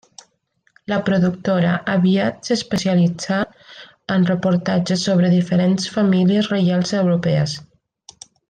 [0.91, 3.37] La productora aviat s'especialitzà
[4.15, 7.59] en reportatges sobre diferents famílies reials europees.